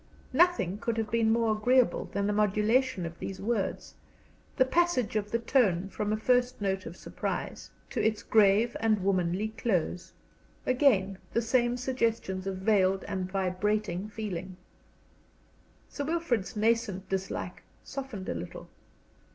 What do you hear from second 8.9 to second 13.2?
womanly close. Again, the same suggestions of veiled